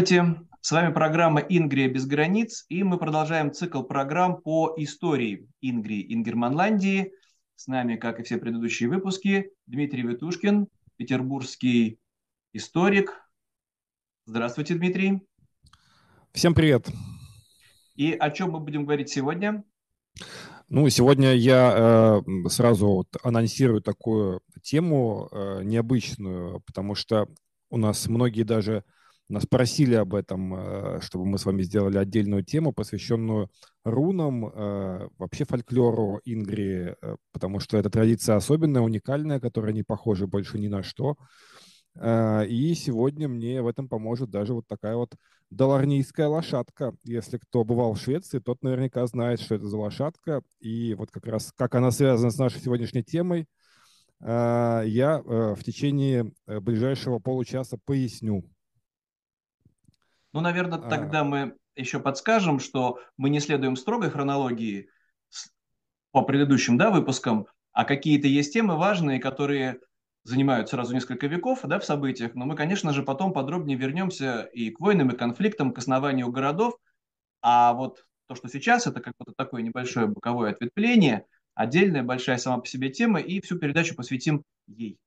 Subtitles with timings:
[0.00, 6.14] Здравствуйте, с вами программа «Ингрия без границ», и мы продолжаем цикл программ по истории Ингрии,
[6.14, 7.12] Ингерманландии.
[7.54, 11.98] С нами, как и все предыдущие выпуски, Дмитрий Витушкин, петербургский
[12.54, 13.12] историк.
[14.24, 15.20] Здравствуйте, Дмитрий.
[16.32, 16.88] Всем привет.
[17.94, 19.64] И о чем мы будем говорить сегодня?
[20.70, 27.28] Ну, сегодня я э, сразу вот анонсирую такую тему э, необычную, потому что
[27.68, 28.82] у нас многие даже
[29.32, 33.48] нас просили об этом, э, чтобы мы с вами сделали отдельную тему, посвященную
[33.84, 40.26] рунам, э, вообще фольклору Ингрии, э, потому что это традиция особенная, уникальная, которая не похожа
[40.26, 41.16] больше ни на что.
[41.96, 45.12] И сегодня мне в этом поможет даже вот такая вот
[45.50, 46.94] доларнийская лошадка.
[47.02, 50.42] Если кто бывал в Швеции, тот наверняка знает, что это за лошадка.
[50.60, 53.46] И вот как раз как она связана с нашей сегодняшней темой,
[54.20, 58.44] я в течение ближайшего получаса поясню.
[60.32, 60.88] Ну, наверное, а...
[60.88, 64.88] тогда мы еще подскажем, что мы не следуем строгой хронологии
[66.12, 69.80] по предыдущим да, выпускам, а какие-то есть темы важные, которые
[70.24, 74.70] занимают сразу несколько веков да, в событиях, но мы, конечно же, потом подробнее вернемся и
[74.70, 76.74] к войнам, и конфликтам, к основанию городов,
[77.40, 82.58] а вот то, что сейчас, это как то такое небольшое боковое ответвление, отдельная большая сама
[82.58, 84.98] по себе тема, и всю передачу посвятим ей.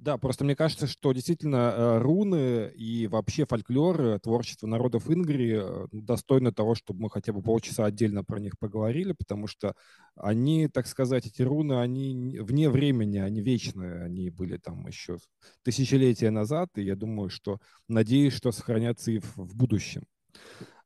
[0.00, 5.60] Да, просто мне кажется, что действительно э, руны и вообще фольклор, э, творчество народов Ингрии
[5.62, 9.74] э, достойны того, чтобы мы хотя бы полчаса отдельно про них поговорили, потому что
[10.16, 15.18] они, так сказать, эти руны, они вне времени, они вечные, они были там еще
[15.64, 20.04] тысячелетия назад, и я думаю, что, надеюсь, что сохранятся и в, в будущем.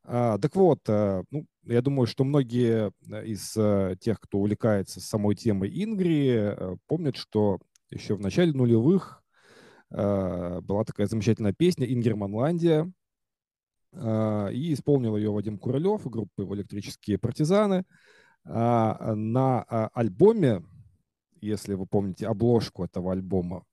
[0.03, 2.91] А, так вот, ну, я думаю, что многие
[3.25, 3.53] из
[4.01, 7.61] тех, кто увлекается самой темой Ингрии, помнят, что
[7.95, 9.23] еще в начале нулевых
[9.91, 12.93] э, была такая замечательная песня «Ингерманландия»,
[13.93, 17.85] э, и исполнил ее Вадим Куралев, группа его «Электрические партизаны».
[18.47, 20.63] А, на а, альбоме,
[21.41, 23.65] если вы помните обложку этого альбома,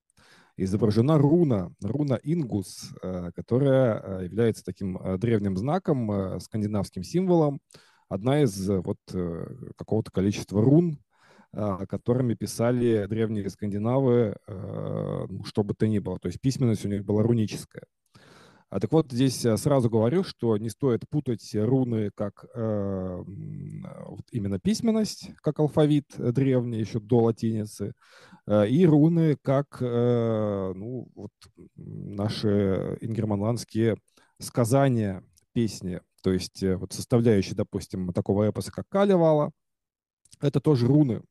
[0.55, 7.59] изображена руна, руна Ингус, э, которая является таким древним знаком, скандинавским символом,
[8.07, 8.99] одна из вот
[9.75, 11.10] какого-то количества рун, а,
[11.53, 16.19] которыми писали древние скандинавы, а, ну, что бы то ни было.
[16.19, 17.83] То есть письменность у них была руническая.
[18.69, 24.59] А так вот, здесь сразу говорю, что не стоит путать руны как э, вот именно
[24.59, 27.91] письменность, как алфавит древний, еще до латиницы,
[28.47, 31.31] э, и руны как э, ну, вот
[31.75, 33.97] наши ингерманландские
[34.39, 35.21] сказания,
[35.53, 39.51] песни, то есть э, вот составляющие, допустим, такого эпоса, как Калевала,
[40.39, 41.21] это тоже руны,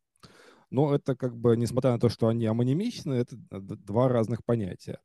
[0.71, 4.99] но это как бы, несмотря на то, что они амонимичны, это два разных понятия.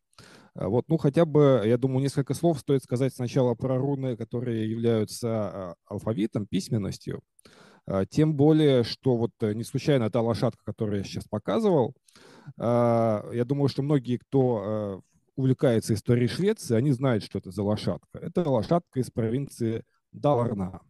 [0.53, 4.69] А вот, ну, хотя бы, я думаю, несколько слов стоит сказать сначала про руны, которые
[4.69, 7.21] являются а, алфавитом, письменностью.
[7.85, 11.93] А, тем более, что вот э, не случайно та лошадка, которую я сейчас показывал,
[12.57, 15.01] я думаю, что многие, кто
[15.35, 18.19] увлекается историей Швеции, они знают, что это за лошадка.
[18.19, 20.81] Это лошадка из провинции Даларна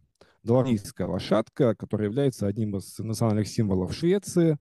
[0.46, 4.56] доларийская лошадка, которая является одним из национальных символов Швеции.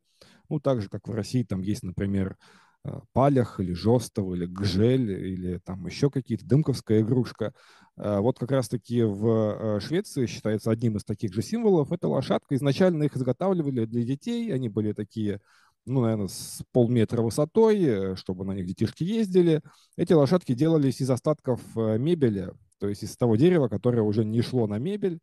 [0.49, 2.37] Ну, так же, как в России, там есть, например,
[2.83, 7.53] э, палях или жестов, или гжель, или там еще какие-то, дымковская игрушка.
[7.97, 11.91] Э, вот как раз-таки в э, Швеции считается одним из таких же символов.
[11.91, 12.55] Это лошадка.
[12.55, 14.51] Изначально их изготавливали для детей.
[14.53, 15.39] Они были такие
[15.87, 19.61] ну, наверное, с полметра высотой, чтобы на них детишки ездили.
[19.97, 24.65] Эти лошадки делались из остатков мебели, то есть из того дерева, которое уже не шло
[24.65, 25.19] на мебель.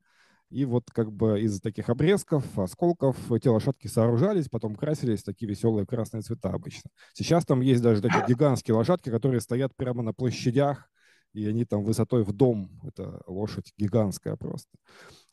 [0.53, 5.87] И вот как бы из таких обрезков, осколков эти лошадки сооружались, потом красились такие веселые
[5.87, 6.91] красные цвета обычно.
[7.15, 10.91] Сейчас там есть даже такие гигантские лошадки, которые стоят прямо на площадях,
[11.33, 12.69] и они там высотой в дом.
[12.85, 14.69] Это лошадь гигантская просто.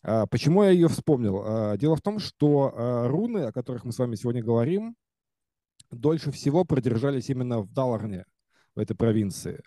[0.03, 1.43] А почему я ее вспомнил?
[1.45, 4.95] А, дело в том, что а, руны, о которых мы с вами сегодня говорим,
[5.91, 8.23] дольше всего продержались именно в Даларне,
[8.73, 9.61] в этой провинции.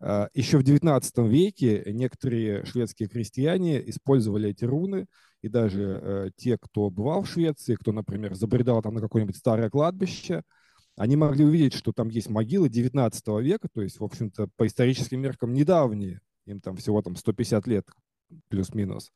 [0.00, 5.06] А, Еще в XIX веке некоторые шведские крестьяне использовали эти руны,
[5.42, 9.70] и даже э, те, кто бывал в Швеции, кто, например, забредал там на какое-нибудь старое
[9.70, 10.42] кладбище,
[10.96, 15.20] они могли увидеть, что там есть могилы XIX века, то есть, в общем-то, по историческим
[15.20, 17.86] меркам недавние, им там всего там 150 лет
[18.48, 19.12] плюс-минус.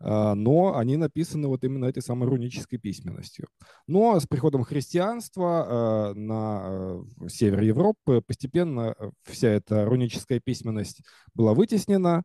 [0.00, 3.48] А, но они написаны вот именно этой самой рунической письменностью.
[3.86, 11.02] Но с приходом христианства а, на э, север Европы постепенно э, вся эта руническая письменность
[11.34, 12.22] была вытеснена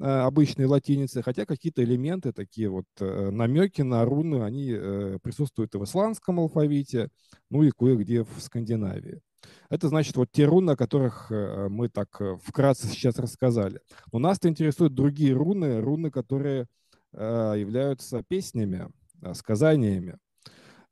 [0.00, 4.70] э, обычной латиницы, хотя какие-то элементы, такие вот намеки на руны, они
[5.22, 7.08] присутствуют и в исландском алфавите,
[7.50, 9.20] ну и кое-где в Скандинавии.
[9.72, 13.80] Это значит вот те руны, о которых мы так вкратце сейчас рассказали.
[14.12, 16.66] Но нас-то интересуют другие руны, руны, которые
[17.14, 18.90] являются песнями,
[19.32, 20.18] сказаниями.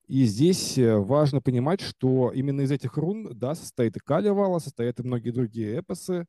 [0.07, 5.03] И здесь важно понимать, что именно из этих рун да, состоит и Калевала, состоят и
[5.03, 6.25] многие другие эпосы,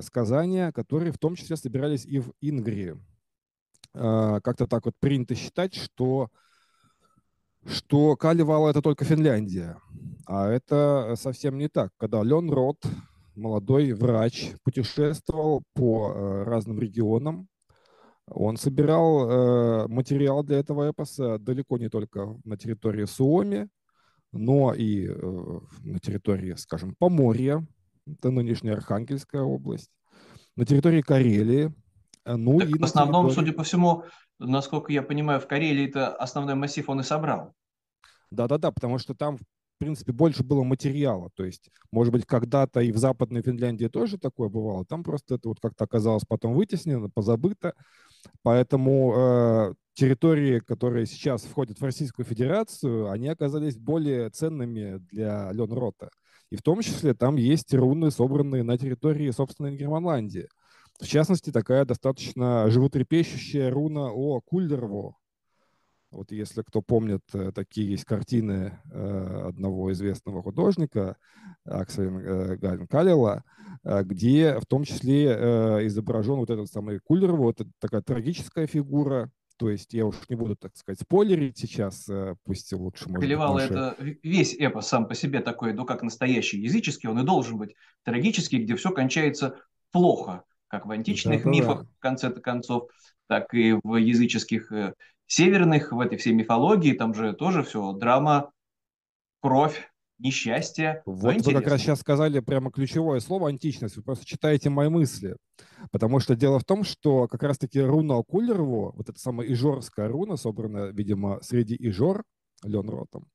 [0.00, 2.96] сказания, которые в том числе собирались и в Ингрии.
[3.92, 6.30] Как-то так вот принято считать, что
[7.66, 9.78] что Калевала– это только Финляндия.
[10.26, 11.92] А это совсем не так.
[11.98, 12.82] Когда Лен Рот,
[13.34, 17.48] молодой врач, путешествовал по э, разным регионам,
[18.28, 23.68] он собирал э, материал для этого эпоса далеко не только на территории Суоми,
[24.32, 27.64] но и э, на территории, скажем, Поморья,
[28.06, 29.90] это нынешняя Архангельская область,
[30.56, 31.72] на территории Карелии.
[32.24, 33.46] Ну, так и в основном, территории...
[33.46, 34.02] судя по всему,
[34.38, 37.54] насколько я понимаю, в Карелии это основной массив он и собрал.
[38.30, 39.42] Да-да-да, потому что там, в
[39.78, 41.30] принципе, больше было материала.
[41.34, 44.84] То есть, может быть, когда-то и в Западной Финляндии тоже такое бывало.
[44.84, 47.74] Там просто это вот как-то оказалось потом вытеснено, позабыто.
[48.42, 56.10] Поэтому э, территории, которые сейчас входят в Российскую Федерацию, они оказались более ценными для Ленрота.
[56.50, 60.48] И в том числе там есть руны, собранные на территории собственной Германландии.
[61.00, 65.16] В частности, такая достаточно животрепещущая руна о Кульдерво.
[66.10, 71.16] Вот если кто помнит, э, такие есть картины э, одного известного художника,
[71.64, 73.44] Акселя э, Галин Калила,
[73.82, 79.92] где в том числе изображен вот этот самый Кульдерво, вот такая трагическая фигура, то есть
[79.92, 82.08] я уж не буду, так сказать, спойлерить сейчас,
[82.44, 83.72] пусть лучше может быть, наши...
[83.72, 87.74] это весь эпос сам по себе такой, ну как настоящий языческий, он и должен быть
[88.04, 89.58] трагический, где все кончается
[89.90, 91.88] плохо как в античных да, мифах, да.
[91.96, 92.90] в конце концов,
[93.26, 94.94] так и в языческих э,
[95.26, 98.50] северных, в этой всей мифологии, там же тоже все драма,
[99.40, 101.02] кровь, несчастье.
[101.04, 103.96] Вот вы как раз сейчас сказали прямо ключевое слово античность.
[103.96, 105.36] Вы просто читаете мои мысли.
[105.90, 110.36] Потому что дело в том, что как раз-таки руна Кулерову, вот эта самая ижорская руна,
[110.36, 112.24] собранная, видимо, среди ижор
[112.62, 113.28] Ленротом,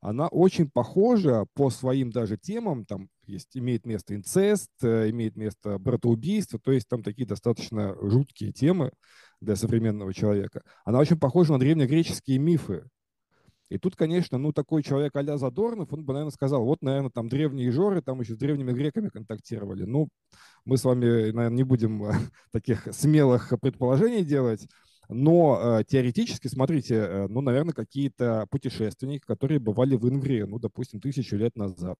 [0.00, 5.78] она очень похожа по своим даже темам, там есть, имеет место инцест, э, имеет место
[5.78, 8.92] братоубийство, то есть там такие достаточно жуткие темы
[9.40, 10.62] для современного человека.
[10.84, 12.84] Она очень похожа на древнегреческие мифы.
[13.68, 17.28] И тут, конечно, ну такой человек а Задорнов, он бы, наверное, сказал, вот, наверное, там
[17.28, 19.84] древние жоры, там еще с древними греками контактировали.
[19.84, 20.08] Ну,
[20.64, 22.02] мы с вами, наверное, не будем
[22.52, 24.66] таких смелых предположений делать,
[25.10, 31.00] но э, теоретически, смотрите, э, ну, наверное, какие-то путешественники, которые бывали в Ингрии, ну, допустим,
[31.00, 31.96] тысячу лет назад.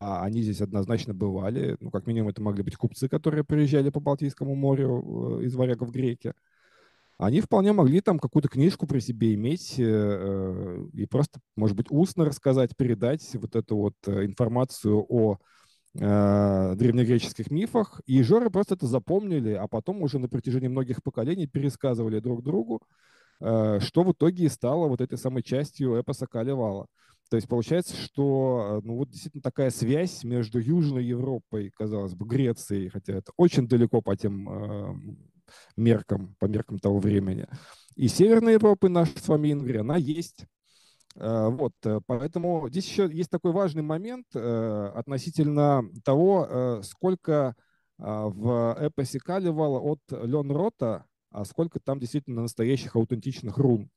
[0.00, 1.76] А они здесь однозначно бывали.
[1.80, 5.90] Ну, как минимум, это могли быть купцы, которые приезжали по Балтийскому морю э, из варягов
[5.90, 6.34] греки.
[7.18, 12.24] Они вполне могли там какую-то книжку при себе иметь э, и просто, может быть, устно
[12.24, 15.38] рассказать, передать вот эту вот э, информацию о
[15.94, 22.20] древнегреческих мифах, и жоры просто это запомнили, а потом уже на протяжении многих поколений пересказывали
[22.20, 22.82] друг другу,
[23.38, 26.86] что в итоге и стало вот этой самой частью эпоса Калевала.
[27.28, 32.26] То есть получается, что э, ну, вот действительно такая связь между Южной Европой, казалось бы,
[32.26, 34.94] Грецией, хотя это очень далеко по тем э,
[35.76, 37.46] меркам, по меркам того времени,
[37.96, 40.46] и Северной Европы, наша с вами Ингрия, она есть.
[41.16, 47.54] Э, вот, э, поэтому здесь еще есть такой важный момент относительно того, сколько
[47.98, 53.90] в эпосе Калевала от Лен Рота, а сколько там действительно настоящих аутентичных рун.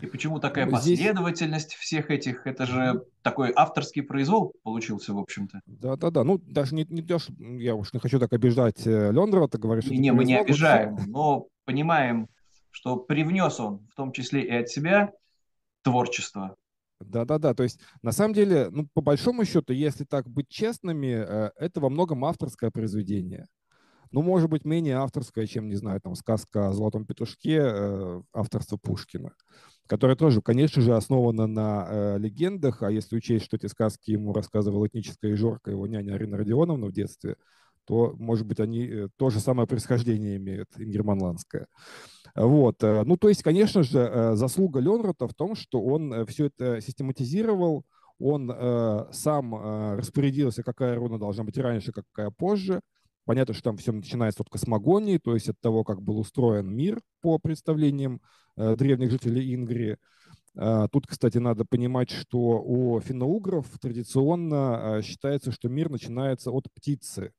[0.00, 2.46] И почему такая ну, последовательность всех этих?
[2.46, 5.60] Это же такой авторский произвол получился, в общем-то.
[5.66, 6.24] Да-да-да.
[6.24, 9.98] Ну, даже не, не дешь, я уж не хочу так обиждать Лендера, ты говоришь, не,
[9.98, 12.28] не мы не обижаем, но понимаем,
[12.70, 15.12] что привнес он, в том числе и от себя,
[15.82, 16.56] творчества.
[17.00, 21.50] Да-да-да, то есть на самом деле, ну, по большому счету, если так быть честными, э,
[21.56, 23.46] это во многом авторское произведение.
[24.12, 28.76] Ну, может быть, менее авторское, чем, не знаю, там, сказка о Золотом Петушке э, авторства
[28.76, 29.32] Пушкина,
[29.90, 34.32] которая тоже, конечно же, основана на э, легендах, а если учесть, что эти сказки ему
[34.32, 37.34] рассказывала этническая Жорка, его няня Арина Родионовна в детстве,
[37.86, 41.66] то, может быть, они э, то же самое происхождение имеют, ингерманландское.
[42.36, 42.84] Вот.
[42.84, 46.80] Э, ну, то есть, конечно же, э, заслуга Ленрота в том, что он все это
[46.80, 47.82] систематизировал,
[48.20, 48.48] он
[49.12, 52.82] сам распорядился, какая руна должна быть раньше, какая позже.
[53.30, 57.00] Понятно, что там все начинается от космогонии, то есть от того, как был устроен мир
[57.20, 58.20] по представлениям
[58.56, 59.98] древних жителей Ингрии.
[60.90, 67.30] Тут, кстати, надо понимать, что у финно-угров традиционно считается, что мир начинается от птицы.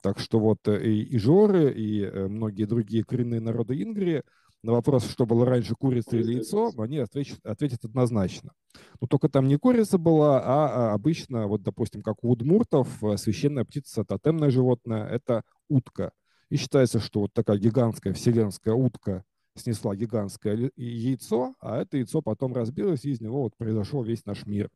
[0.00, 4.22] Так что вот э, и, и Жоры, и э, многие другие коренные народы Ингрии,
[4.62, 8.52] на вопрос, что было раньше, курица или яйцо, они ответят, ответят однозначно.
[9.00, 13.16] Но только там не курица была, а, а обычно, вот, допустим, как у удмуртов, э,
[13.16, 16.12] священная птица, тотемное животное– это утка.
[16.48, 19.24] И считается, что вот такая гигантская вселенская утка
[19.56, 24.46] снесла гигантское яйцо, а это яйцо потом разбилось, и из него вот произошел весь наш
[24.46, 24.70] мир.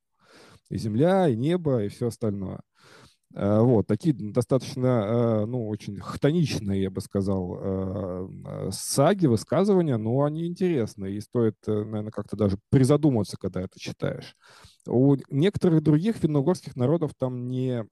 [0.69, 2.61] И земля, и небо, и все остальное.
[3.37, 10.23] Э, вот, такие достаточно, э, ну, очень хтоничные, я бы сказал, э, саги, высказывания, но
[10.25, 14.37] они интересные, и стоит, наверное, как-то даже призадуматься, когда это читаешь.
[14.87, 17.85] У некоторых других финно-угорских народов там не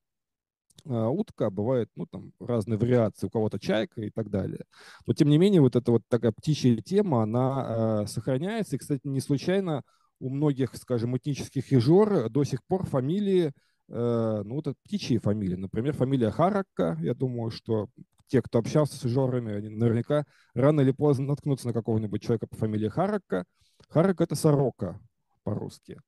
[0.87, 4.65] утка, а бывает, ну, там разные вариации, у кого-то чайка и так далее.
[5.07, 9.21] Но, тем не менее, вот эта вот такая птичья тема, она сохраняется, и, кстати, не
[9.21, 9.83] случайно
[10.21, 13.53] у многих, скажем, этнических ежор до сих пор фамилии
[13.88, 15.57] ну, вот это птичьи фамилии.
[15.57, 16.99] Например, фамилия Харакка.
[17.00, 17.88] Я думаю, что
[18.26, 20.25] те, кто общался с жорами, они наверняка
[20.55, 23.45] рано или поздно наткнутся на какого-нибудь человека по фамилии Харакка.
[23.88, 24.99] Харак– это сорока
[25.43, 26.00] по-русски.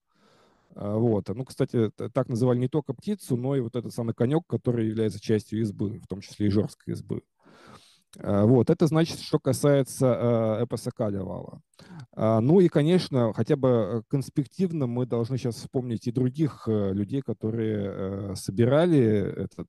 [0.74, 1.28] А, вот.
[1.28, 5.20] Ну, кстати, так называли не только птицу, но и вот этот самый конек, который является
[5.20, 7.22] частью избы, в том числе и жорской избы.
[8.18, 11.60] А, вот, это значит, что касается э, эпоса Калевала.
[12.12, 16.92] А, ну и, конечно, хотя бы э, конспективно мы должны сейчас вспомнить и других э,
[16.92, 19.68] людей, которые собирали этот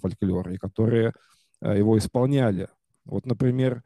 [0.00, 1.12] фольклор и которые
[1.60, 2.68] его исполняли.
[3.04, 3.82] Вот, например,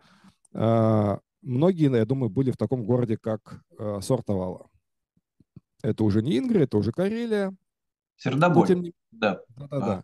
[0.52, 3.62] многие, я думаю, были в таком городе, как
[4.00, 4.66] Сортовала.
[5.82, 7.54] Это уже не Ингрия, это уже Карелия.
[8.16, 8.66] Сердобой.
[8.66, 8.84] Тем...
[9.10, 9.40] Да.
[9.56, 9.92] Да-да-да.
[9.92, 10.02] А,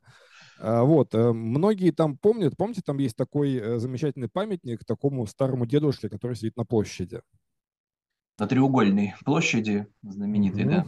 [0.60, 6.08] вот, э, многие там помнят, помните, там есть такой э, замечательный памятник такому старому дедушке,
[6.08, 7.20] который сидит на площади.
[8.38, 10.68] На треугольной площади, знаменитой, mm-hmm.
[10.68, 10.86] да?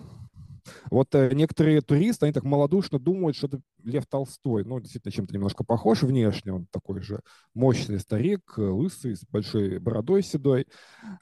[0.91, 4.65] Вот э, некоторые туристы, они так малодушно думают, что это Лев Толстой.
[4.65, 6.53] Ну, действительно, чем-то немножко похож внешне.
[6.53, 7.21] Он такой же
[7.55, 10.67] мощный старик, лысый, с большой бородой седой.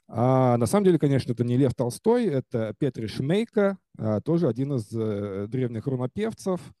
[0.07, 4.73] А на самом деле, конечно, это не Лев Толстой, это Петр Шмейка, а, тоже один
[4.73, 4.87] из
[5.49, 6.59] древних рунопевцев–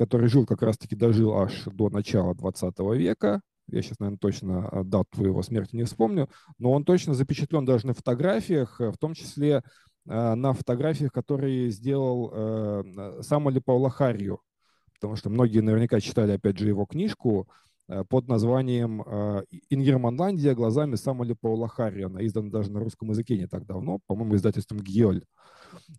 [0.00, 3.42] который жил как раз-таки, дожил аж до начала 20 века.
[3.68, 7.86] Я сейчас, наверное, точно а, дату его смерти не вспомню, но он точно запечатлен даже
[7.86, 9.62] на фотографиях, в том числе
[10.08, 14.40] а, на фотографиях, которые сделал э, Самуэль Паулахарью,
[14.94, 17.69] потому что многие наверняка читали, опять же, его книжку э,
[18.08, 22.06] под названием э, «Ингерманландия глазами Самуэля Паулахария».
[22.06, 25.24] Она издана даже на русском языке не так давно, по-моему, издательством «Гьоль»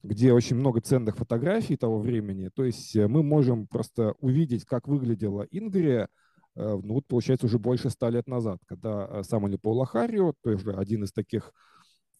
[0.03, 2.49] где очень много ценных фотографий того времени.
[2.53, 6.07] То есть э, мы можем просто увидеть, как выглядела Ингрия,
[6.55, 11.03] э, ну, вот, получается, уже больше ста лет назад, когда э, Самуэль Паулахарио, тоже один
[11.03, 11.51] из таких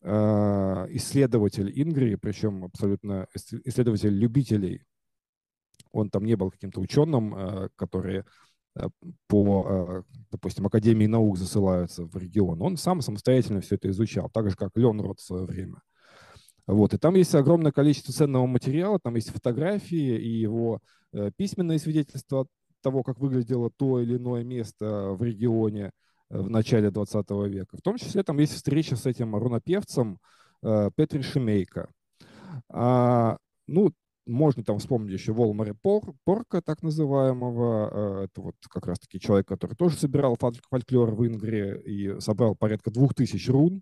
[0.04, 4.82] исследователь Ингрии, причем абсолютно исследователь любителей.
[5.92, 8.24] Он там не был каким-то ученым, который
[9.28, 12.62] по, допустим, Академии наук засылаются в регион.
[12.62, 15.82] Он сам самостоятельно все это изучал, так же, как Ленрод в свое время.
[16.68, 20.80] Вот, и там есть огромное количество ценного материала, там есть фотографии и его
[21.12, 22.48] э, письменные свидетельства
[22.82, 25.92] того, как выглядело то или иное место в регионе
[26.30, 27.78] э, в начале 20 века.
[27.78, 30.20] В том числе там есть встреча с этим рунопевцем
[30.64, 31.90] э, Петри Шемейко.
[32.70, 33.38] А,
[33.68, 33.92] ну,
[34.26, 38.22] можно там вспомнить еще Волмаре Пор, Порка, так называемого.
[38.22, 40.38] Э, это вот как раз-таки человек, который тоже собирал
[40.70, 43.82] фольклор в Ингрии и собрал порядка двух тысяч рун.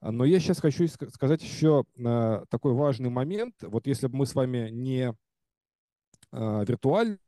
[0.00, 3.54] Но я сейчас хочу сказать еще э, такой важный момент.
[3.62, 5.14] Вот если бы мы с вами не
[6.32, 7.18] э, виртуально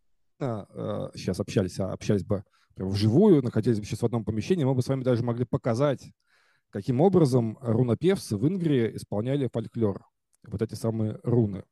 [1.14, 2.42] сейчас общались, а общались бы
[2.74, 6.10] вживую, находились бы сейчас в одном помещении, мы бы с вами даже могли показать,
[6.70, 10.04] каким образом рунопевцы в Ингрии исполняли фольклор.
[10.48, 11.62] Вот эти самые руны.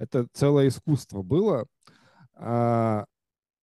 [0.00, 1.66] Это целое искусство было.
[2.34, 3.04] А,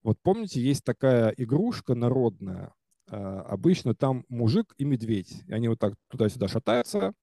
[0.03, 2.74] вот помните, есть такая игрушка народная,
[3.10, 5.41] а, обычно там мужик и медведь.
[5.48, 7.13] И они вот так туда-сюда шатаются,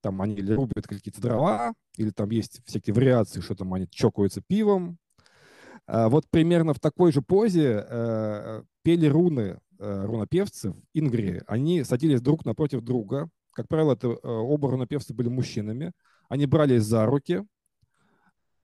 [0.00, 4.96] там они рубят какие-то дрова, или там есть всякие вариации, что там они чокаются пивом.
[5.86, 11.42] А, вот примерно в такой же позе э, пели руны э, рунопевцы в Ингрии.
[11.46, 13.28] Они садились друг напротив друга.
[13.52, 15.92] Как правило, это э, оба рунопевцы были мужчинами.
[16.30, 17.44] Они брались за руки,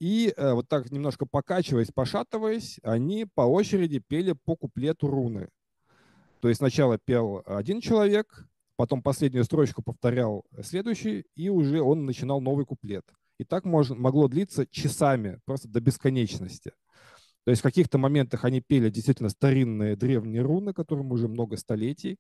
[0.05, 5.49] и вот так немножко покачиваясь, пошатываясь, они по очереди пели по куплету руны.
[6.41, 8.47] То есть сначала пел один человек,
[8.77, 13.03] потом последнюю строчку повторял следующий, и уже он начинал новый куплет.
[13.39, 16.73] И так можно, могло длиться часами, просто до бесконечности.
[17.45, 22.19] То есть в каких-то моментах они пели действительно старинные древние руны, которым уже много столетий,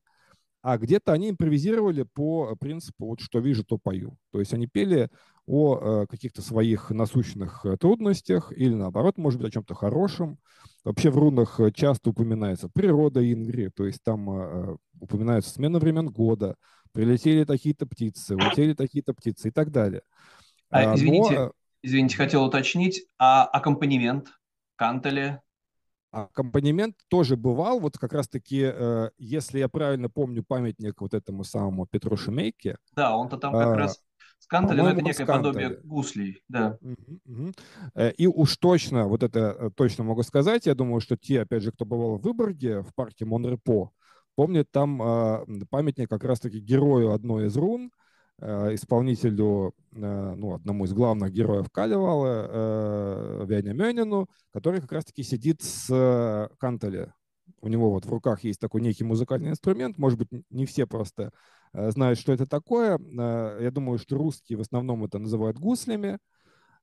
[0.64, 4.16] а где-то они импровизировали по принципу «вот что вижу, то пою».
[4.33, 5.11] То есть они пели
[5.44, 10.38] о э, каких-то своих насущных э, трудностях или, наоборот, может быть, о чем-то хорошем.
[10.83, 16.56] Вообще в рунах часто упоминается природа Ингри, то есть там э, упоминается смена времен года,
[16.92, 20.00] прилетели такие-то птицы, улетели такие-то птицы и так далее.
[20.71, 21.52] А, а извините, Но...
[21.83, 24.28] извините, хотел уточнить, а аккомпанемент,
[24.76, 25.42] кантели?
[26.14, 31.87] Аккомпанемент тоже бывал, вот как раз-таки, э, если я правильно помню памятник вот этому самому
[31.87, 32.76] Петру Шемейке.
[32.94, 34.00] Да, он-то там как а, раз
[34.38, 36.78] с кантелем, это некое подобие гуслей, да.
[36.80, 37.52] Угу.
[38.16, 41.73] И уж точно, вот это э, точно могу сказать, я думаю, что те, опять же,
[41.73, 43.90] кто бывал в Выборге, в парке Монрепо,
[44.37, 48.03] помнят там а, памятник как раз-таки герою одной из рун, Э,
[48.41, 55.62] исполнителю, э, ну, одному из главных героев Калевала, э, Вяне Мёнину, который как раз-таки сидит
[55.62, 57.14] с Кантеле.
[57.61, 59.99] У него вот в руках есть такой некий музыкальный инструмент.
[59.99, 61.31] Может быть, не все просто
[61.73, 62.99] знают, что это такое.
[63.61, 66.19] Я думаю, что русские в основном это называют гуслями.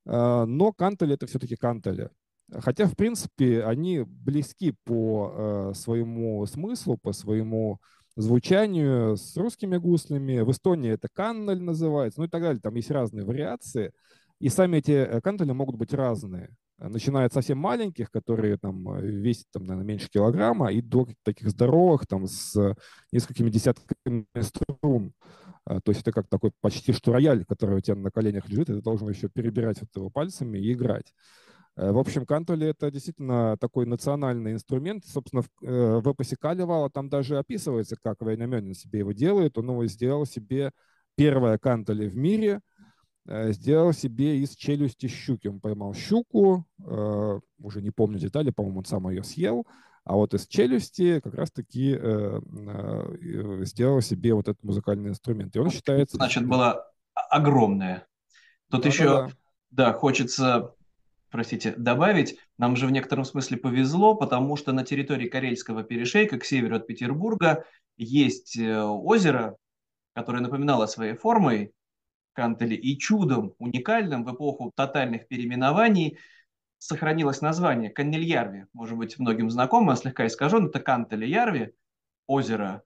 [0.05, 2.09] Но кантели— это все-таки кантели.
[2.51, 7.79] Хотя, в принципе, они близки по своему смыслу, по своему
[8.15, 10.41] звучанию с русскими гуслями.
[10.41, 12.61] В Эстонии это каннель называется, ну и так далее.
[12.61, 13.91] Там есть разные вариации.
[14.39, 16.49] И сами эти э, каннели могут быть разные.
[16.77, 21.49] Начиная от совсем маленьких, которые там э, весят, там, наверное, меньше килограмма, и до таких
[21.49, 22.75] здоровых, там, с
[23.11, 25.13] несколькими десятками струн.
[25.65, 28.69] А, то есть это как такой почти что рояль, который у тебя на коленях лежит,
[28.69, 31.13] и ты должен еще перебирать вот его пальцами и играть.
[31.77, 35.05] Э, в общем, кантоли— это действительно такой национальный инструмент.
[35.05, 39.57] Собственно, в, э, эпосе Калевала там даже описывается, как Вайнамёнин себе его делает.
[39.57, 40.71] Он его сделал себе
[41.15, 42.61] первое кантоли в мире,
[43.27, 45.47] э, сделал себе из челюсти щуки.
[45.47, 49.67] Он поймал щуку, уже не помню детали, по-моему, он сам ее съел,
[50.03, 51.91] а вот из челюсти как раз-таки
[53.65, 55.55] сделал себе вот этот музыкальный инструмент.
[55.55, 56.17] И он считается...
[56.17, 58.07] Значит, была огромная.
[58.71, 59.31] Тут да, еще, да, да.
[59.69, 60.73] да, хочется
[61.31, 66.45] простите, добавить, нам же в некотором смысле повезло, потому что на территории Карельского перешейка к
[66.45, 67.63] северу от Петербурга
[67.97, 69.55] есть э, озеро,
[70.13, 71.73] которое напоминало своей формой
[72.33, 76.17] Кантели и чудом уникальным в эпоху тотальных переименований
[76.77, 78.65] сохранилось название Каннельярви.
[78.73, 80.67] Может быть, многим знакомо, слегка искажен.
[80.67, 81.73] Это Кантели-Ярви,
[82.27, 82.83] озеро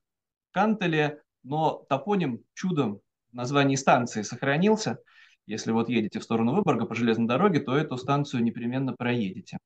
[0.52, 5.00] Кантели, но топоним чудом в станции сохранился–
[5.48, 9.58] если вот едете в сторону Выборга по железной дороге, то эту станцию непременно проедете.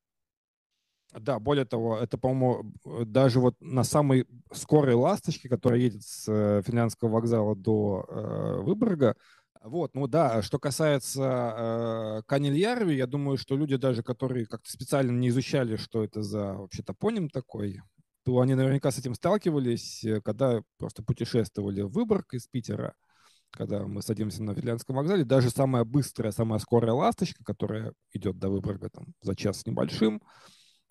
[1.11, 2.71] Да, более того, это, по-моему,
[3.05, 9.15] даже вот на самой скорой ласточке, которая едет с э, финляндского вокзала до э, Выборга,
[9.61, 15.11] вот, ну да, что касается э, Канильярви, я думаю, что люди даже, которые как-то специально
[15.11, 17.81] не изучали, что это за вообще топоним такой,
[18.23, 22.93] то они наверняка с этим сталкивались, э, когда просто путешествовали в Выборг из Питера
[23.51, 28.49] когда мы садимся на Финляндском вокзале, даже самая быстрая, самая скорая ласточка, которая идет до
[28.49, 30.21] Выборга там, за час с небольшим,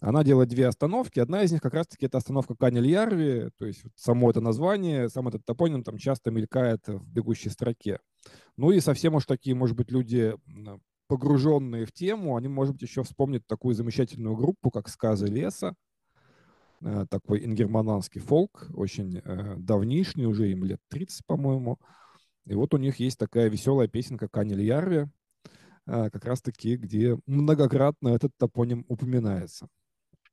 [0.01, 1.19] она делает две остановки.
[1.19, 5.45] Одна из них как раз-таки это остановка Канельярви, то есть само это название, сам этот
[5.45, 7.99] топоним там часто мелькает в бегущей строке.
[8.57, 10.35] Ну и совсем уж такие, может быть, люди
[11.09, 15.75] погруженные в тему, они, может быть, еще вспомнят такую замечательную группу, как «Сказы леса»,
[16.83, 21.79] э, такой ингермананский фолк, очень э, давнишний, уже им лет 30, по-моему,
[22.49, 25.07] и вот у них есть такая веселая песенка «Канель Ярви»,
[25.87, 29.69] а, как раз-таки, где многократно этот топоним упоминается.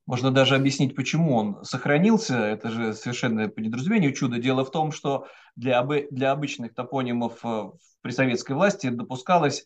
[0.05, 2.37] Можно даже объяснить, почему он сохранился.
[2.37, 4.37] Это же совершенно по недоразумению чудо.
[4.37, 9.63] Дело в том, что для, обы, для обычных топонимов э, при советской власти допускалось,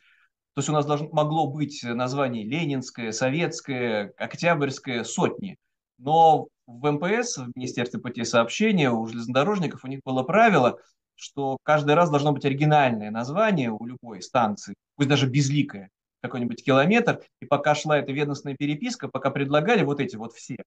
[0.53, 5.57] то есть у нас должно, могло быть название Ленинское, Советское, Октябрьское, сотни.
[5.97, 10.79] Но в МПС, в Министерстве путей сообщения, у железнодорожников у них было правило–
[11.19, 15.89] что каждый раз должно быть оригинальное название у любой станции, пусть даже безликое,
[16.21, 20.57] какой-нибудь километр, и пока шла эта ведомственная переписка, пока предлагали вот эти вот все,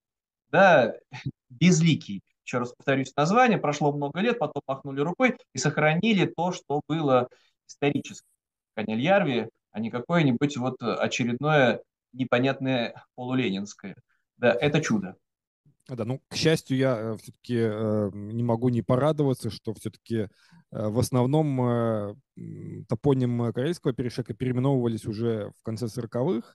[0.51, 0.95] да,
[1.51, 6.83] безликий, еще раз повторюсь, название, прошло много лет, потом махнули рукой и сохранили то, что
[6.87, 7.29] было
[7.67, 8.27] исторически
[8.77, 13.97] в а не какое-нибудь вот очередное непонятное полуленинское.
[14.37, 15.17] Да, это чудо.
[15.89, 20.29] Да, ну, к счастью, я э, все-таки э, не могу не порадоваться, что все-таки э,
[20.71, 22.17] в основном
[22.89, 26.55] топоним Карельского перешека переименовывались уже в конце 40-х,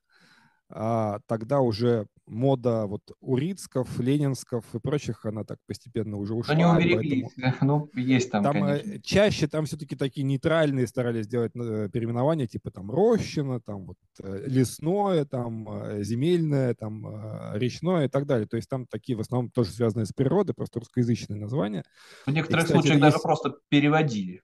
[0.70, 6.54] а тогда уже мода вот Урицков, Ленинсков и прочих, она так постепенно уже ушла.
[6.54, 7.30] Они убереглись,
[7.62, 9.02] ну, есть там, там конечно.
[9.02, 14.44] Чаще там все-таки такие нейтральные старались делать э, переименования, типа там Рощина, там вот э,
[14.46, 18.48] лесное, там э, земельное, там речное и так далее.
[18.48, 21.84] То есть там такие в основном тоже связанные с природой, просто русскоязычные названия.
[22.26, 23.02] В некоторых и, кстати, случаях есть...
[23.02, 24.42] даже просто переводили.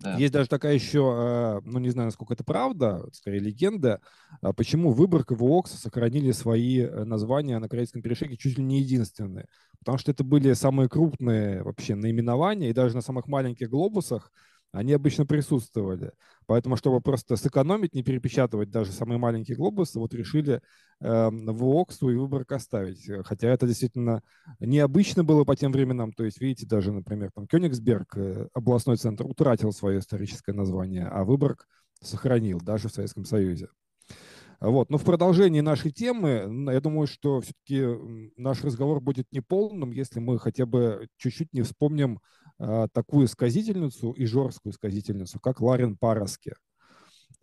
[0.00, 0.16] Да.
[0.16, 4.00] Есть даже такая еще, ну не знаю, насколько это правда, скорее легенда,
[4.40, 9.46] а почему Выборг и Вуокс сохранили свои названия на Корейском перешейке чуть ли не единственные.
[9.80, 14.32] Потому что это были самые крупные вообще наименования, и даже на самых маленьких глобусах
[14.72, 16.12] они обычно присутствовали.
[16.46, 20.60] Поэтому, чтобы просто сэкономить, не перепечатывать даже самые маленькие глобусы, вот решили
[21.00, 23.08] э, Вуок свой выбор оставить.
[23.24, 24.22] Хотя это действительно
[24.60, 26.12] необычно было по тем временам.
[26.12, 31.24] То есть, видите, даже, например, там Кёнигсберг, э, областной центр, утратил свое историческое название, а
[31.24, 31.66] Выборг
[32.02, 33.68] сохранил даже в Советском Союзе.
[34.60, 34.90] Вот.
[34.90, 37.84] Но в продолжении нашей темы, я думаю, что все-таки
[38.36, 42.20] наш разговор будет неполным, если мы хотя бы чуть-чуть не вспомним
[42.58, 46.54] такую сказительницу и жорсткую сказительницу, как Ларин Параски,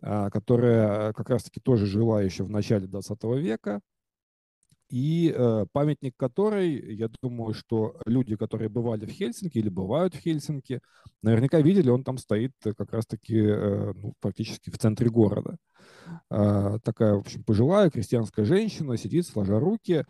[0.02, 3.80] а, которая как раз-таки тоже жила еще в начале 20 века,
[4.88, 10.18] и э, памятник которой, я думаю, что люди, которые бывали в Хельсинки или бывают в
[10.18, 10.80] Хельсинки,
[11.22, 15.56] наверняка видели, он там стоит как раз-таки э, ну, практически в центре города.
[16.30, 20.04] Э, такая, в общем, пожилая крестьянская женщина сидит, сложа руки.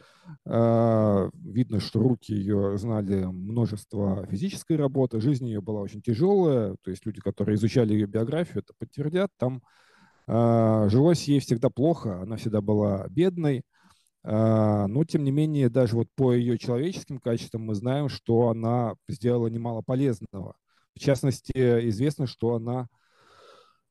[0.45, 6.91] Э, видно, что руки ее знали множество физической работы, жизнь ее была очень тяжелая, то
[6.91, 9.63] есть люди, которые изучали ее биографию, это подтвердят, там
[10.27, 13.76] э, жилось ей всегда плохо, она всегда была бедной, а,
[14.29, 19.47] но, тем не менее, даже вот по ее человеческим качествам мы знаем, что она сделала
[19.47, 20.57] немало полезного.
[20.97, 21.53] В частности,
[21.91, 22.89] известно, что она,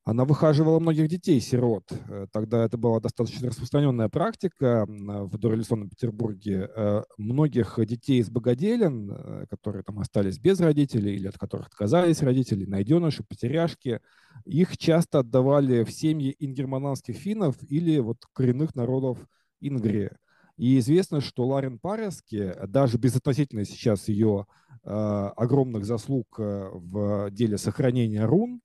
[0.05, 1.83] она выхаживала многих детей-сирот.
[2.09, 6.67] Э, тогда это была достаточно распространенная практика в дореволюционном Петербурге.
[6.75, 12.23] Э, многих детей из богоделен, э, которые там остались без родителей или от которых отказались
[12.23, 14.01] родители, найденыши, потеряшки,
[14.45, 19.19] их часто отдавали в семьи ингермананских финнов или вот коренных народов
[19.61, 20.09] Ингрии.
[20.57, 24.45] И известно, что Ларин Парески, даже безотносительно сейчас ее
[24.83, 28.61] э, огромных заслуг э, в деле сохранения рун,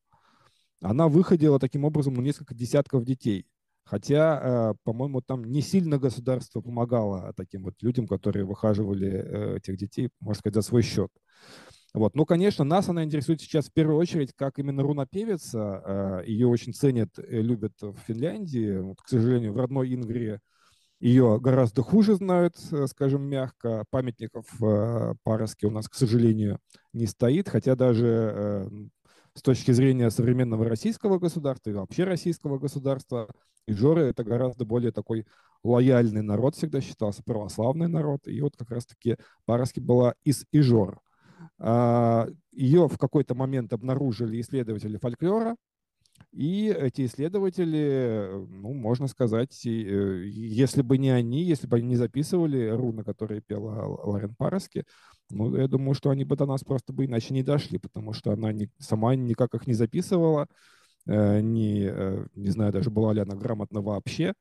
[0.80, 3.46] она выходила таким образом на несколько десятков детей.
[3.84, 9.76] Хотя, э, по-моему, там не сильно государство помогало таким вот людям, которые выхаживали э, этих
[9.76, 11.10] детей, можно сказать, за свой счет.
[11.92, 12.14] Вот.
[12.14, 15.82] Ну, конечно, нас она интересует сейчас в первую очередь как именно рунопевица.
[15.84, 18.78] Э, ее очень ценят, и любят в Финляндии.
[18.78, 20.38] Вот, к сожалению, в родной Ингрии
[21.00, 23.84] ее гораздо хуже знают, э, скажем мягко.
[23.90, 26.58] Памятников э, Пароске у нас, к сожалению,
[26.92, 28.68] не стоит, хотя даже э,
[29.34, 33.28] с точки зрения современного российского государства и вообще российского государства,
[33.66, 35.26] Ижоры— это гораздо более такой
[35.62, 38.26] лояльный народ всегда считался, православный народ.
[38.26, 41.00] И вот как раз-таки Пароски была из Ижор.
[41.58, 45.56] А, Ее в какой-то момент обнаружили исследователи фольклора,
[46.32, 49.70] и эти исследователи, ну, можно сказать, э,
[50.26, 54.84] если бы не они, если бы они не записывали руны, которые пела Ларен Пароски,
[55.30, 58.30] ну, я думаю, что они бы до нас просто бы иначе не дошли, потому что
[58.32, 60.46] она не, сама никак их не записывала,
[61.06, 64.34] э, не, э, не знаю даже, была ли она грамотна вообще.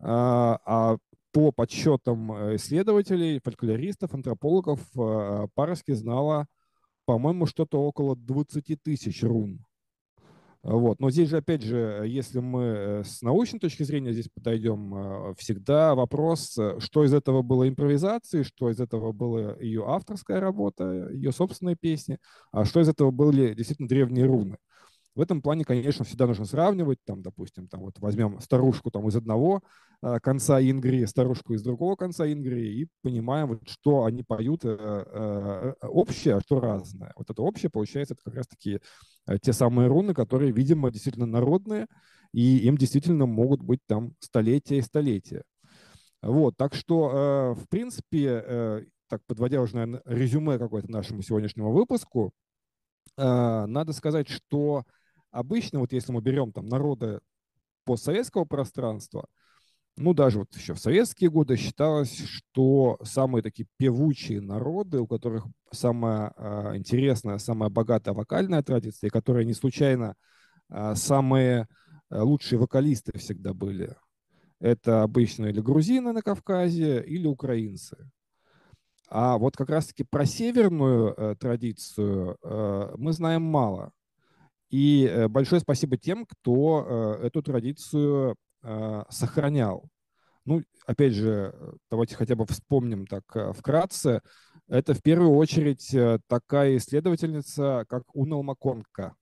[0.00, 0.98] А, а
[1.32, 4.80] по подсчетам исследователей, фольклористов, антропологов,
[5.54, 6.46] Пароски знала,
[7.06, 9.64] по-моему, что-то около 20 тысяч рун.
[10.64, 10.98] Вот.
[10.98, 15.34] Но здесь же, опять же, если мы э, с научной точки зрения здесь подойдем, э,
[15.36, 21.10] всегда вопрос, э, что из этого было импровизацией, что из этого была ее авторская работа,
[21.12, 22.18] ее собственные песни,
[22.50, 24.56] а что из этого были действительно древние руны.
[25.14, 29.14] В этом плане, конечно, всегда нужно сравнивать, там, допустим, там вот возьмем старушку там из
[29.14, 29.62] одного
[30.02, 34.68] э, конца Ингрии, старушку из другого конца Ингрии и понимаем, вот, что они поют э,
[34.70, 37.12] э, общее, а что разное.
[37.16, 38.80] Вот это общее, получается, это как раз-таки
[39.28, 41.86] э, те самые руны, которые, видимо, действительно народные,
[42.32, 45.44] и им действительно могут быть там столетия и столетия.
[46.22, 51.70] Вот, так что, э, в принципе, э, так подводя уже, наверное, резюме какое-то нашему сегодняшнему
[51.70, 52.32] выпуску,
[53.16, 54.84] э, надо сказать, что
[55.34, 57.18] Обычно, вот если мы берем там народы
[57.84, 59.26] постсоветского пространства,
[59.96, 65.44] ну, даже вот еще в советские годы считалось, что самые такие певучие народы, у которых
[65.72, 70.14] самая э, интересная, самая богатая вокальная традиция, и которые не случайно
[70.70, 71.66] э, самые
[72.10, 73.96] лучшие вокалисты всегда были,
[74.60, 77.96] это обычно или грузины на Кавказе, или украинцы.
[79.08, 83.90] А вот как раз-таки про северную э, традицию э, мы знаем мало.
[84.70, 89.88] И э, большое спасибо тем, кто э, эту традицию э, сохранял.
[90.44, 91.54] Ну, опять же,
[91.90, 93.24] давайте хотя бы вспомним так
[93.56, 94.20] вкратце.
[94.68, 95.94] Это в первую очередь
[96.26, 99.14] такая исследовательница, как Унал Маконка.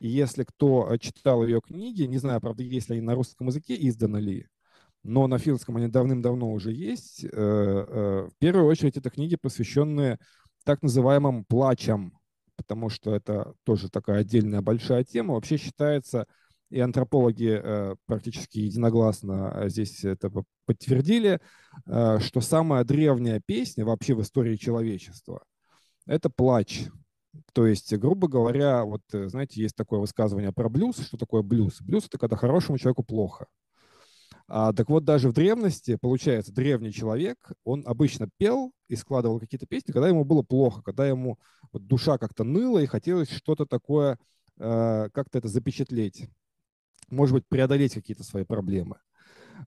[0.00, 3.76] И если кто читал ее книги, не знаю, правда, есть ли они на русском языке
[3.78, 4.48] изданы ли,
[5.04, 7.22] но на финском они давным-давно уже есть.
[7.22, 10.18] В первую очередь это книги, посвященные
[10.64, 12.18] так называемым плачам
[12.56, 15.34] потому что это тоже такая отдельная большая тема.
[15.34, 16.26] Вообще считается,
[16.70, 20.30] и антропологи э, практически единогласно э, здесь это
[20.66, 21.40] подтвердили,
[21.86, 25.44] э, что самая древняя песня вообще в истории человечества–
[26.06, 26.86] это плач.
[27.52, 30.98] То есть, грубо говоря, вот знаете, есть такое высказывание про блюз.
[30.98, 31.80] Что такое блюз?
[31.80, 33.46] Блюз– это когда хорошему человеку плохо.
[34.46, 39.66] А, так вот, даже в древности, получается, древний человек, он обычно пел и складывал какие-то
[39.66, 41.38] песни, когда ему было плохо, когда ему
[41.72, 44.18] вот, душа как-то ныла и хотелось что-то такое,
[44.58, 46.28] э, как-то это запечатлеть
[47.10, 48.96] может быть, преодолеть какие-то свои проблемы.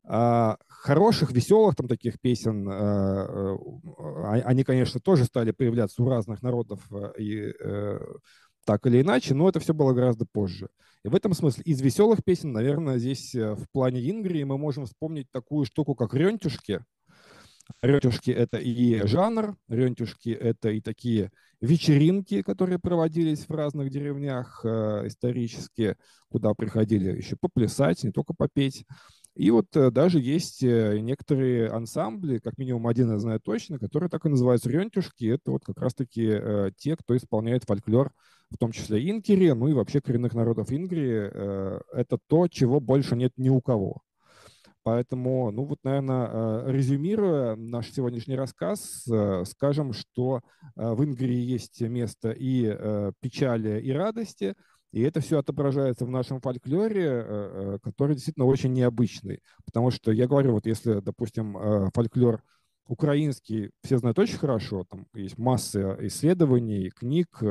[0.04, 3.56] А хороших, веселых там таких песен, а,
[3.98, 8.00] а, они, конечно, тоже стали появляться у разных народов э, и э,
[8.68, 10.68] так или иначе, но это все было гораздо позже.
[11.06, 14.86] И в этом смысле из веселых песен, наверное, здесь э, в плане Ингрии мы можем
[14.86, 16.82] вспомнить такую штуку, как «Рентюшки»,
[17.82, 25.04] Рентюшки— это и жанр, рентюшки— это и такие вечеринки, которые проводились в разных деревнях э,
[25.08, 25.98] исторически,
[26.30, 28.86] куда приходили еще поплясать, не только попеть.
[29.38, 34.10] И вот э, даже есть э, некоторые ансамбли, как минимум один я знаю точно, которые
[34.10, 35.26] так и называются рентюшки.
[35.26, 38.12] Это вот как раз-таки э, те, кто исполняет фольклор,
[38.50, 41.28] в том числе инкери, ну и вообще коренных народов Ингрии.
[41.94, 44.02] Это то, чего больше нет ни у кого.
[44.84, 49.06] Поэтому, ну вот, наверное, резюмируя наш сегодняшний рассказ,
[49.44, 50.40] скажем, что
[50.76, 52.64] в Ингрии есть место и
[53.20, 54.56] печали, и радости,
[54.92, 59.42] и это все отображается в нашем фольклоре, который действительно очень необычный.
[59.66, 62.42] Потому что я говорю, вот если, допустим, фольклор
[62.88, 67.42] украинский все знают очень хорошо, там есть масса исследований, книг,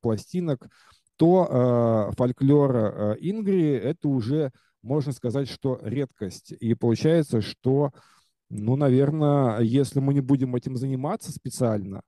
[0.00, 0.68] пластинок,
[1.16, 6.52] то фольклор Ингрии— это уже можно сказать, что редкость.
[6.52, 7.90] И получается, что,
[8.48, 12.02] ну, наверное, если мы не будем этим заниматься специально,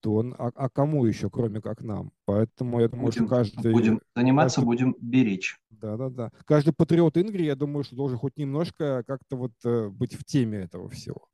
[0.00, 2.12] то а, а кому еще, кроме как нам?
[2.24, 3.72] Поэтому я думаю, будем, что каждый...
[3.72, 5.58] Будем заниматься, каждый, будем беречь.
[5.70, 6.30] Да-да-да.
[6.44, 10.58] Каждый патриот Ингрии, я думаю, что должен хоть немножко как-то вот э, быть в теме
[10.58, 11.26] этого всего.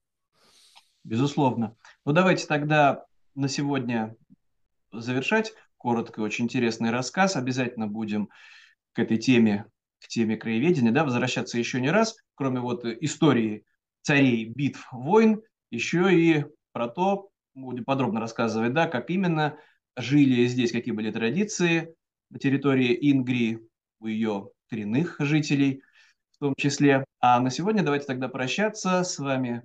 [1.05, 1.77] Безусловно.
[2.05, 4.17] Ну, давайте тогда на сегодня
[4.93, 5.53] завершать.
[5.77, 7.37] Коротко, очень интересный рассказ.
[7.37, 8.29] Обязательно будем
[8.93, 9.67] к этой теме
[10.01, 13.65] к теме краеведения, да, возвращаться еще не раз, кроме вот истории
[14.03, 19.59] царей, битв, войн, еще и про то, будем подробно рассказывать, да, как именно
[19.97, 21.95] жили здесь, какие были традиции
[22.31, 23.66] на территории Ингрии,
[23.99, 25.83] у ее коренных жителей
[26.33, 27.05] в том числе.
[27.21, 29.05] А на сегодня давайте тогда прощаться.
[29.05, 29.62] С вами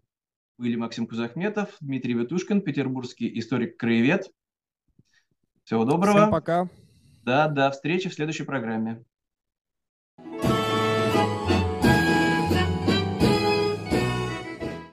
[0.58, 4.32] были Максим Кузахметов, Дмитрий Ветушкин, петербургский историк-краевед.
[5.65, 6.19] Всего доброго.
[6.19, 6.69] Всем пока.
[7.23, 9.04] Да, до встречи в следующей программе.